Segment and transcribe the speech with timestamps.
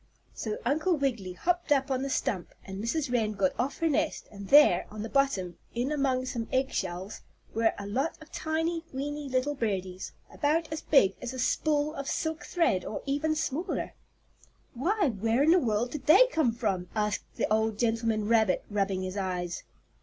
[0.33, 3.11] So Uncle Wiggily hopped up on the stump, and Mrs.
[3.13, 7.21] Wren got off her nest, and there, on the bottom, in among some egg shells,
[7.53, 12.07] were a lot of tiny, weeny little birdies, about as big as a spool of
[12.07, 13.93] silk thread or even smaller.
[14.73, 19.03] "Why, where in the world did they come from?" asked the old gentleman rabbit, rubbing
[19.03, 19.61] his eyes.